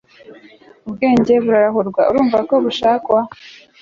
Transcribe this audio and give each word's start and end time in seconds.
ubwenge 0.87 1.33
burarahurwa 1.43 2.01
urumva 2.09 2.37
ko 2.49 2.55
bushakwa 2.63 3.19